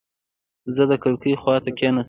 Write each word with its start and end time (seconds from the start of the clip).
زه 0.75 0.83
د 0.91 0.93
کړکۍ 1.03 1.33
خواته 1.41 1.71
کېناستم. 1.77 1.99